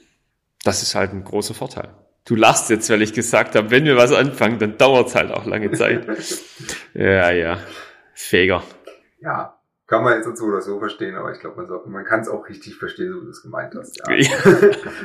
[0.64, 1.94] das ist halt ein großer Vorteil.
[2.24, 5.30] Du lachst jetzt, weil ich gesagt habe, wenn wir was anfangen, dann dauert es halt
[5.30, 6.06] auch lange Zeit.
[6.94, 7.58] ja, ja.
[8.14, 8.62] Feger.
[9.20, 12.28] Ja, kann man jetzt so oder so verstehen, aber ich glaube, man, man kann es
[12.28, 13.96] auch richtig verstehen, so wie du es gemeint hast.
[13.98, 14.04] Ja.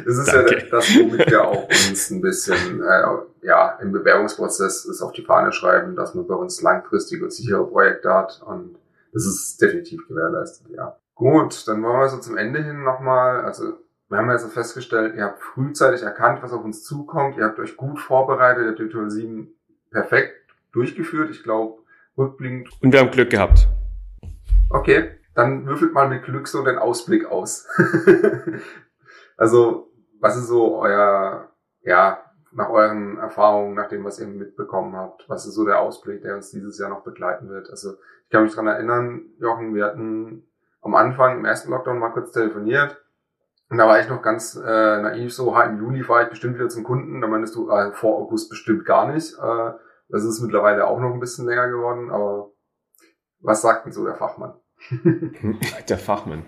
[0.06, 3.04] das ist ja das, womit wir auch uns ein bisschen äh,
[3.46, 7.68] ja, im Bewerbungsprozess es auf die Fahne schreiben, dass man bei uns langfristige und sichere
[7.68, 8.78] Projekte hat und
[9.14, 10.98] das ist definitiv gewährleistet, ja.
[11.22, 13.74] Gut, dann wollen wir so zum Ende hin nochmal, also
[14.10, 17.60] wir haben ja so festgestellt, ihr habt frühzeitig erkannt, was auf uns zukommt, ihr habt
[17.60, 19.54] euch gut vorbereitet, ihr habt Virtual 7
[19.92, 20.34] perfekt
[20.72, 21.84] durchgeführt, ich glaube,
[22.18, 22.70] rückblickend.
[22.82, 23.68] Und wir haben Glück gehabt.
[24.72, 27.68] Okay, dann würfelt mal mit Glück so den Ausblick aus.
[29.38, 31.52] also, was ist so euer,
[31.84, 32.18] ja,
[32.52, 36.34] nach euren Erfahrungen, nach dem, was ihr mitbekommen habt, was ist so der Ausblick, der
[36.34, 37.70] uns dieses Jahr noch begleiten wird?
[37.70, 37.92] Also,
[38.24, 40.48] ich kann mich dran erinnern, Jochen, wir hatten
[40.82, 43.04] am Anfang im ersten Lockdown mal kurz telefoniert.
[43.70, 46.56] Und da war ich noch ganz äh, naiv so, ha, im Juli fahre ich bestimmt
[46.56, 47.22] wieder zum Kunden.
[47.22, 49.34] Da meinst du, äh, vor August bestimmt gar nicht.
[49.40, 49.72] Äh,
[50.10, 52.52] das ist mittlerweile auch noch ein bisschen länger geworden, aber
[53.40, 54.61] was sagt denn so der Fachmann?
[55.90, 56.44] Der Fachmann.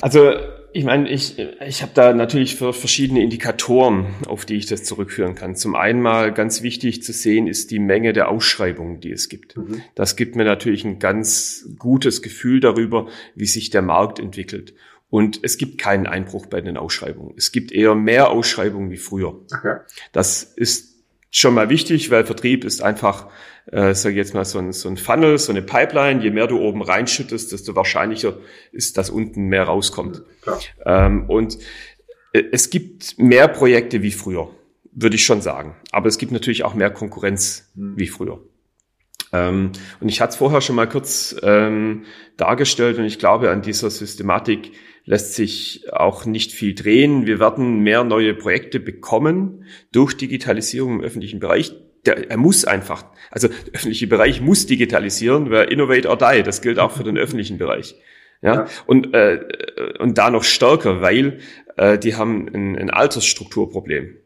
[0.00, 0.32] Also
[0.72, 5.34] ich meine, ich, ich habe da natürlich für verschiedene Indikatoren, auf die ich das zurückführen
[5.34, 5.56] kann.
[5.56, 9.56] Zum einen mal ganz wichtig zu sehen ist die Menge der Ausschreibungen, die es gibt.
[9.56, 9.82] Mhm.
[9.94, 14.74] Das gibt mir natürlich ein ganz gutes Gefühl darüber, wie sich der Markt entwickelt.
[15.08, 17.34] Und es gibt keinen Einbruch bei den Ausschreibungen.
[17.36, 19.40] Es gibt eher mehr Ausschreibungen wie früher.
[19.52, 19.78] Okay.
[20.12, 20.89] Das ist
[21.30, 23.28] schon mal wichtig, weil Vertrieb ist einfach
[23.66, 26.22] äh, sage ich jetzt mal, so ein, so ein Funnel, so eine Pipeline.
[26.22, 28.38] Je mehr du oben reinschüttest, desto wahrscheinlicher
[28.72, 30.22] ist, dass unten mehr rauskommt.
[30.84, 31.58] Ähm, und
[32.32, 34.50] äh, es gibt mehr Projekte wie früher,
[34.92, 35.76] würde ich schon sagen.
[35.92, 37.96] Aber es gibt natürlich auch mehr Konkurrenz mhm.
[37.96, 38.40] wie früher.
[39.32, 42.04] Ähm, und ich hatte es vorher schon mal kurz ähm,
[42.36, 44.72] dargestellt und ich glaube, an dieser Systematik
[45.04, 47.26] lässt sich auch nicht viel drehen.
[47.26, 51.74] Wir werden mehr neue Projekte bekommen durch Digitalisierung im öffentlichen Bereich.
[52.06, 56.62] Der, er muss einfach, also der öffentliche Bereich muss digitalisieren, weil innovate or die, das
[56.62, 57.94] gilt auch für den öffentlichen Bereich.
[58.42, 58.66] Ja, ja.
[58.86, 59.40] Und, äh,
[59.98, 61.40] und da noch stärker, weil
[61.76, 64.16] äh, die haben ein, ein Altersstrukturproblem.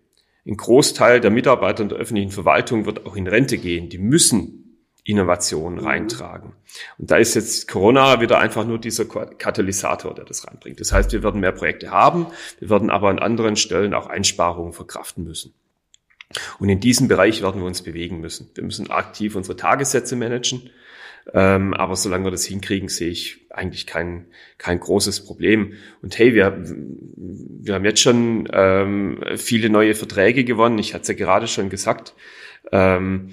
[0.47, 3.89] Ein Großteil der Mitarbeiter in der öffentlichen Verwaltung wird auch in Rente gehen.
[3.89, 4.64] Die müssen
[5.05, 5.87] Innovation mhm.
[5.87, 6.53] reintragen.
[6.99, 10.81] Und da ist jetzt Corona wieder einfach nur dieser Katalysator, der das reinbringt.
[10.81, 12.27] Das heißt, wir werden mehr Projekte haben,
[12.59, 15.55] wir werden aber an anderen Stellen auch Einsparungen verkraften müssen.
[16.59, 18.51] Und in diesem Bereich werden wir uns bewegen müssen.
[18.55, 20.71] Wir müssen aktiv unsere Tagessätze managen.
[21.33, 24.27] Ähm, aber solange wir das hinkriegen, sehe ich eigentlich kein,
[24.59, 25.75] kein großes Problem.
[26.03, 30.79] Und hey, wir, wir haben jetzt schon ähm, viele neue Verträge gewonnen.
[30.79, 32.15] Ich hatte es ja gerade schon gesagt.
[32.73, 33.31] Ähm,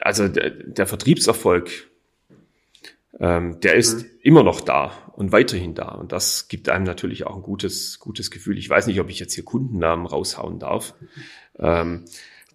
[0.00, 1.70] also der, der Vertriebserfolg,
[3.20, 4.10] ähm, der ist mhm.
[4.22, 5.88] immer noch da und weiterhin da.
[5.88, 8.58] Und das gibt einem natürlich auch ein gutes, gutes Gefühl.
[8.58, 10.94] Ich weiß nicht, ob ich jetzt hier Kundennamen raushauen darf.
[11.58, 12.04] Ähm,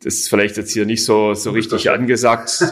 [0.04, 2.72] das ist vielleicht jetzt hier nicht so, so richtig angesagt.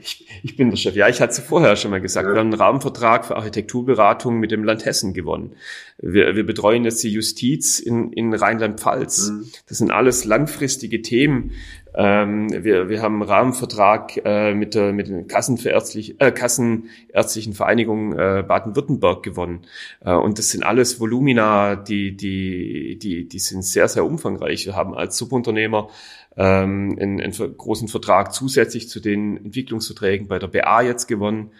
[0.00, 0.94] ich, ich bin der Chef.
[0.94, 2.28] Ja, ich hatte es vorher schon mal gesagt.
[2.28, 2.34] Ja.
[2.34, 5.56] Wir haben einen Rahmenvertrag für Architekturberatung mit dem Land Hessen gewonnen.
[5.98, 9.30] Wir, wir betreuen jetzt die Justiz in, in Rheinland-Pfalz.
[9.30, 9.50] Mhm.
[9.66, 11.50] Das sind alles langfristige Themen,
[11.94, 18.12] ähm, wir, wir haben einen Rahmenvertrag äh, mit, der, mit den Kassenverärztlich, äh, Kassenärztlichen Vereinigung
[18.12, 19.62] äh, Baden-Württemberg gewonnen.
[20.00, 24.66] Äh, und das sind alles Volumina, die, die, die, die sind sehr, sehr umfangreich.
[24.66, 25.88] Wir haben als Subunternehmer
[26.36, 31.52] ähm, einen, einen großen Vertrag zusätzlich zu den Entwicklungsverträgen bei der BA jetzt gewonnen,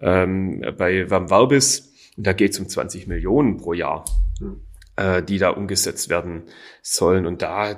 [0.00, 1.92] ähm, bei Vam Verbis.
[2.16, 4.04] Und da geht es um 20 Millionen pro Jahr.
[4.40, 4.65] Mhm
[4.96, 6.44] äh, die da umgesetzt werden
[6.82, 7.26] sollen.
[7.26, 7.74] Und da,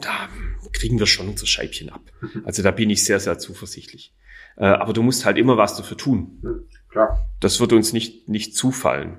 [0.00, 0.28] da
[0.72, 2.02] kriegen wir schon unser Scheibchen ab.
[2.20, 2.42] Mhm.
[2.44, 4.14] Also da bin ich sehr, sehr zuversichtlich.
[4.56, 6.66] Äh, aber du musst halt immer was dafür tun.
[6.90, 7.30] Klar.
[7.40, 9.18] Das wird uns nicht, nicht zufallen.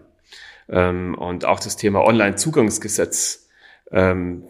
[0.70, 3.50] Ähm, und auch das Thema Online-Zugangsgesetz
[3.92, 4.44] ähm,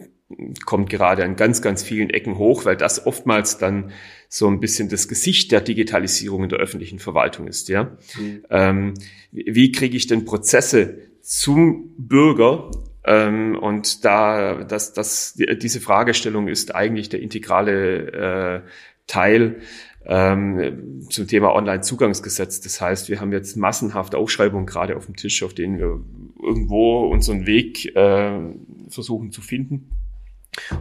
[0.64, 3.92] kommt gerade an ganz, ganz vielen Ecken hoch, weil das oftmals dann
[4.28, 7.68] so ein bisschen das Gesicht der Digitalisierung in der öffentlichen Verwaltung ist.
[7.68, 8.46] Ja, mhm.
[8.50, 8.94] ähm,
[9.30, 12.70] wie kriege ich denn Prozesse zum Bürger.
[13.04, 18.68] Ähm, und da, das, das, diese Fragestellung ist eigentlich der integrale äh,
[19.06, 19.60] Teil
[20.06, 22.60] ähm, zum Thema Online-Zugangsgesetz.
[22.60, 26.00] Das heißt, wir haben jetzt massenhaft Ausschreibungen gerade auf dem Tisch, auf denen wir
[26.42, 28.40] irgendwo unseren Weg äh,
[28.88, 29.90] versuchen zu finden,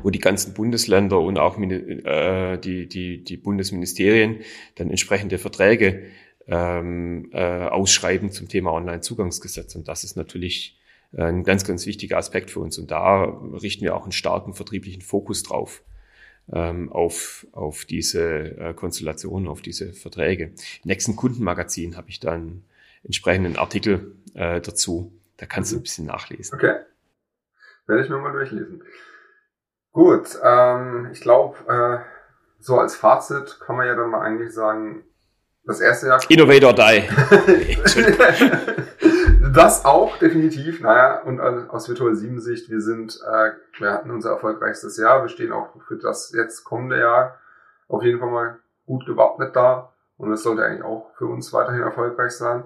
[0.03, 4.37] wo die ganzen Bundesländer und auch äh, die, die, die Bundesministerien
[4.75, 6.03] dann entsprechende Verträge
[6.47, 9.75] ähm, äh, ausschreiben zum Thema Online-Zugangsgesetz.
[9.75, 10.79] Und das ist natürlich
[11.13, 12.77] äh, ein ganz, ganz wichtiger Aspekt für uns.
[12.77, 15.83] Und da richten wir auch einen starken vertrieblichen Fokus drauf
[16.51, 20.45] ähm, auf, auf diese äh, Konstellation, auf diese Verträge.
[20.45, 20.53] Im
[20.85, 22.63] nächsten Kundenmagazin habe ich dann
[23.03, 25.13] entsprechenden Artikel äh, dazu.
[25.37, 26.55] Da kannst du ein bisschen nachlesen.
[26.55, 26.75] Okay.
[27.87, 28.83] Werde ich mir mal durchlesen.
[29.91, 32.05] Gut, ähm, ich glaube, äh,
[32.59, 35.03] so als Fazit kann man ja dann mal eigentlich sagen,
[35.63, 36.19] das erste Jahr.
[36.29, 37.07] Innovator die.
[39.53, 40.81] das auch, definitiv.
[40.81, 45.21] Naja, und aus Virtual 7 Sicht, wir sind, äh, wir hatten unser erfolgreichstes Jahr.
[45.21, 47.39] Wir stehen auch für das jetzt kommende Jahr
[47.87, 49.93] auf jeden Fall mal gut gewappnet da.
[50.17, 52.63] Und das sollte eigentlich auch für uns weiterhin erfolgreich sein.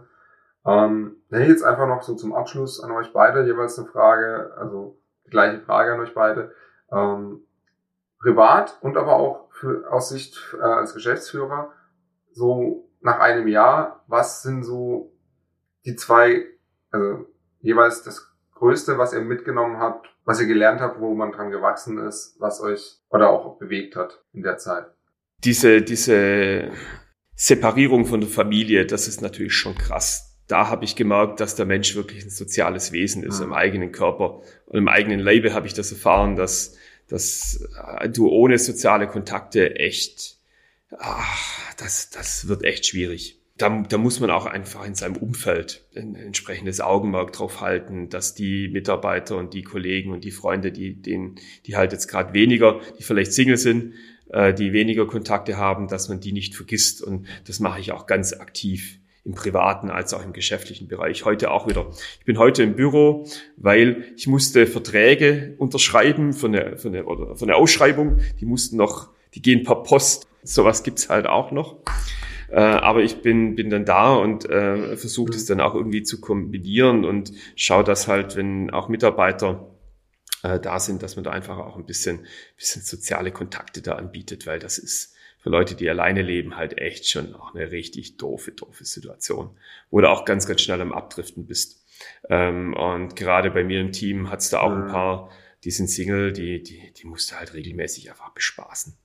[0.66, 4.98] Ähm, hey, jetzt einfach noch so zum Abschluss an euch beide jeweils eine Frage, also
[5.26, 6.52] die gleiche Frage an euch beide.
[6.92, 7.42] Ähm,
[8.20, 11.72] privat und aber auch für, aus Sicht äh, als Geschäftsführer,
[12.32, 15.14] so nach einem Jahr, was sind so
[15.86, 16.44] die zwei,
[16.90, 17.28] also
[17.60, 22.00] jeweils das Größte, was ihr mitgenommen habt, was ihr gelernt habt, wo man dran gewachsen
[22.00, 24.88] ist, was euch oder auch bewegt hat in der Zeit?
[25.44, 26.72] Diese, diese
[27.36, 30.40] Separierung von der Familie, das ist natürlich schon krass.
[30.48, 33.46] Da habe ich gemerkt, dass der Mensch wirklich ein soziales Wesen ist mhm.
[33.46, 34.42] im eigenen Körper.
[34.66, 36.76] Und im eigenen Leibe habe ich das erfahren, dass,
[37.08, 37.68] dass
[38.10, 40.35] du ohne soziale Kontakte echt
[40.98, 43.40] ach, das, das wird echt schwierig.
[43.58, 48.36] Da, da muss man auch einfach in seinem Umfeld ein entsprechendes Augenmerk drauf halten, dass
[48.36, 52.82] die Mitarbeiter und die Kollegen und die Freunde, die, denen, die halt jetzt gerade weniger,
[53.00, 53.94] die vielleicht Single sind,
[54.30, 57.02] äh, die weniger Kontakte haben, dass man die nicht vergisst.
[57.02, 61.24] Und das mache ich auch ganz aktiv im privaten als auch im geschäftlichen Bereich.
[61.24, 61.90] Heute auch wieder.
[62.20, 67.38] Ich bin heute im Büro, weil ich musste Verträge unterschreiben für eine, für eine, oder
[67.38, 68.20] für eine Ausschreibung.
[68.42, 71.78] Die mussten noch, die gehen per Post sowas gibt's halt auch noch.
[72.50, 76.22] Äh, aber ich bin, bin dann da und äh, versuche das dann auch irgendwie zu
[76.22, 79.76] kombinieren und schaue das halt, wenn auch Mitarbeiter
[80.44, 84.46] äh, da sind, dass man da einfach auch ein bisschen, bisschen soziale Kontakte da anbietet,
[84.46, 88.52] weil das ist für Leute, die alleine leben, halt echt schon auch eine richtig doofe,
[88.52, 89.52] doofe Situation,
[89.92, 91.84] wo du auch ganz, ganz schnell am Abdriften bist.
[92.30, 95.30] Ähm, und gerade bei mir im Team hat es da auch ein paar,
[95.64, 98.98] die sind Single, die, die, die musst du halt regelmäßig einfach bespaßen.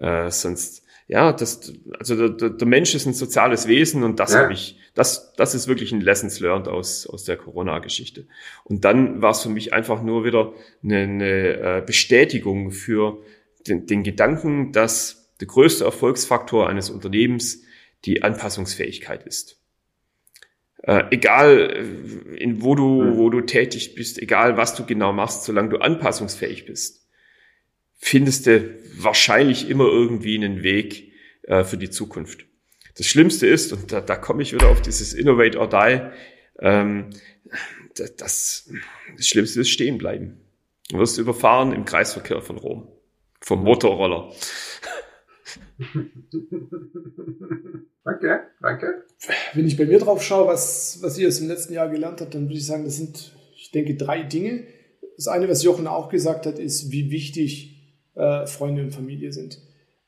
[0.00, 4.40] Äh, sonst, ja, das, also der, der Mensch ist ein soziales Wesen und das ja.
[4.40, 8.26] habe ich, das, das ist wirklich ein Lessons learned aus, aus der Corona-Geschichte.
[8.64, 13.18] Und dann war es für mich einfach nur wieder eine, eine äh, Bestätigung für
[13.66, 17.62] den, den Gedanken, dass der größte Erfolgsfaktor eines Unternehmens
[18.04, 19.60] die Anpassungsfähigkeit ist.
[20.82, 23.16] Äh, egal, äh, in wo du, hm.
[23.16, 27.07] wo du tätig bist, egal was du genau machst, solange du anpassungsfähig bist,
[27.98, 32.46] findest du wahrscheinlich immer irgendwie einen Weg äh, für die Zukunft.
[32.96, 36.10] Das Schlimmste ist, und da, da komme ich wieder auf dieses Innovate or Die,
[36.60, 37.10] ähm,
[37.94, 38.16] das,
[39.16, 40.40] das Schlimmste ist stehen bleiben.
[40.90, 42.88] Du wirst überfahren im Kreisverkehr von Rom.
[43.40, 44.32] Vom Motorroller.
[48.04, 49.04] danke, danke.
[49.54, 52.34] Wenn ich bei mir drauf schaue, was, was ihr aus dem letzten Jahr gelernt habt,
[52.34, 54.66] dann würde ich sagen, das sind, ich denke, drei Dinge.
[55.16, 57.77] Das eine, was Jochen auch gesagt hat, ist, wie wichtig
[58.18, 59.60] äh, Freunde und Familie sind.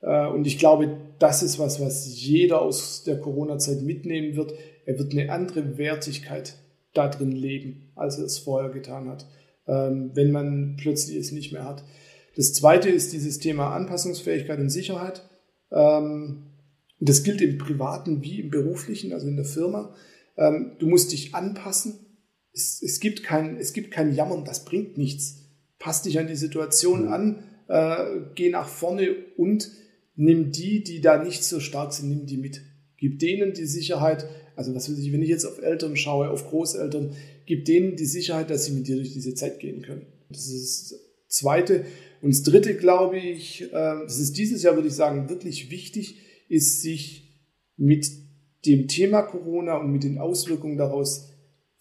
[0.03, 4.53] Äh, und ich glaube, das ist was, was jeder aus der Corona-Zeit mitnehmen wird.
[4.87, 6.57] Er wird eine andere Wertigkeit
[6.93, 9.27] da drin leben, als er es vorher getan hat,
[9.67, 11.85] ähm, wenn man plötzlich es nicht mehr hat.
[12.37, 15.23] Das zweite ist dieses Thema Anpassungsfähigkeit und Sicherheit.
[15.71, 16.47] Ähm,
[16.99, 19.95] das gilt im privaten wie im beruflichen, also in der Firma.
[20.37, 22.07] Ähm, du musst dich anpassen.
[22.53, 25.45] Es, es, gibt kein, es gibt kein Jammern, das bringt nichts.
[25.79, 27.13] Pass dich an die Situation mhm.
[27.13, 29.71] an, äh, geh nach vorne und
[30.17, 32.63] nimm die, die da nicht so stark sind, nimm die mit.
[32.97, 36.49] Gib denen die Sicherheit, also was weiß ich, wenn ich jetzt auf Eltern schaue, auf
[36.49, 37.15] Großeltern,
[37.47, 40.07] gib denen die Sicherheit, dass sie mit dir durch diese Zeit gehen können.
[40.29, 41.85] Das ist das Zweite.
[42.21, 46.17] Und das Dritte, glaube ich, äh, das ist dieses Jahr, würde ich sagen, wirklich wichtig,
[46.49, 48.11] ist sich mit
[48.67, 51.31] dem Thema Corona und mit den Auswirkungen daraus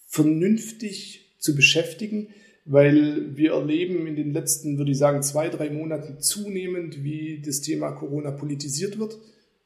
[0.07, 2.29] vernünftig zu beschäftigen,
[2.65, 7.61] weil wir erleben in den letzten, würde ich sagen, zwei, drei Monaten zunehmend, wie das
[7.61, 9.17] Thema Corona politisiert wird.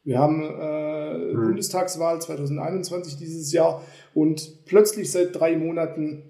[0.04, 1.48] Wir haben äh, mhm.
[1.48, 6.24] Bundestagswahl 2021 dieses Jahr und plötzlich seit drei Monaten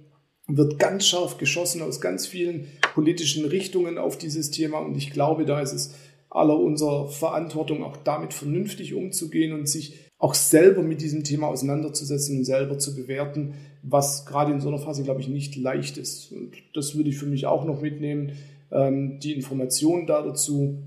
[0.48, 4.80] wird ganz scharf geschossen aus ganz vielen politischen Richtungen auf dieses Thema.
[4.80, 5.96] Und ich glaube, da ist es
[6.30, 12.38] aller unserer Verantwortung, auch damit vernünftig umzugehen und sich auch selber mit diesem Thema auseinanderzusetzen
[12.38, 16.32] und selber zu bewerten, was gerade in so einer Phase, glaube ich, nicht leicht ist.
[16.32, 18.32] Und das würde ich für mich auch noch mitnehmen,
[18.72, 20.82] ähm, die Informationen da dazu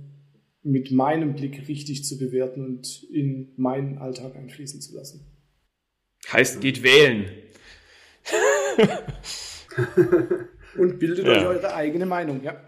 [0.62, 5.20] mit meinem Blick richtig zu bewerten und in meinen Alltag einfließen zu lassen.
[6.32, 7.26] Heißt, geht wählen.
[10.78, 11.32] Und bildet ja.
[11.32, 12.58] euch eure eigene Meinung, ja.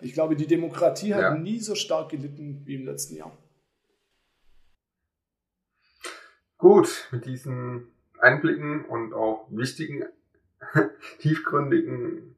[0.00, 1.36] Ich glaube, die Demokratie hat ja.
[1.36, 3.36] nie so stark gelitten wie im letzten Jahr.
[6.58, 7.88] Gut, mit diesen
[8.18, 10.04] Einblicken und auch wichtigen,
[11.18, 12.36] tiefgründigen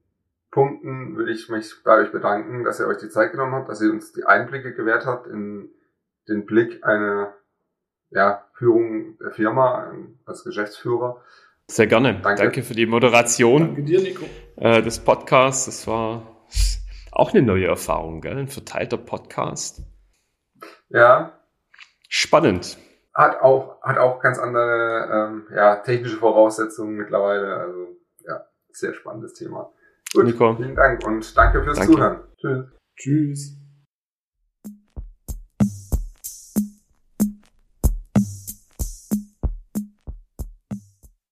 [0.50, 3.81] Punkten würde ich mich bei euch bedanken, dass ihr euch die Zeit genommen habt, dass
[3.81, 5.70] ihr uns die Einblicke gewährt habt in
[6.28, 7.35] den Blick einer
[8.11, 9.92] ja, Führung der Firma
[10.24, 11.22] als Geschäftsführer.
[11.68, 12.20] Sehr gerne.
[12.22, 14.24] Danke, Danke für die Moderation Danke dir, Nico.
[14.57, 15.66] Äh, des Podcasts.
[15.66, 16.46] Das war
[17.12, 18.38] auch eine neue Erfahrung, gell?
[18.38, 19.83] ein verteilter Podcast.
[20.88, 21.38] Ja.
[22.09, 22.78] Spannend.
[23.18, 27.52] Hat auch, hat auch ganz andere ähm, ja, technische Voraussetzungen mittlerweile.
[27.57, 29.72] Also ja, sehr spannendes Thema.
[30.14, 30.54] Gut, Nico.
[30.54, 31.92] vielen Dank und danke fürs danke.
[31.92, 32.20] Zuhören.
[32.37, 32.66] Tschüss.
[32.96, 33.67] Tschüss.